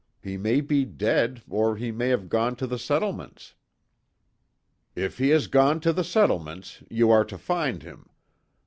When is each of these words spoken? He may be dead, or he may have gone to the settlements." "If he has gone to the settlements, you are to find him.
He 0.19 0.35
may 0.35 0.61
be 0.61 0.83
dead, 0.83 1.43
or 1.47 1.77
he 1.77 1.91
may 1.91 2.07
have 2.07 2.27
gone 2.27 2.55
to 2.55 2.65
the 2.65 2.79
settlements." 2.79 3.53
"If 4.95 5.19
he 5.19 5.29
has 5.29 5.45
gone 5.45 5.79
to 5.81 5.93
the 5.93 6.03
settlements, 6.03 6.81
you 6.89 7.11
are 7.11 7.23
to 7.25 7.37
find 7.37 7.83
him. 7.83 8.09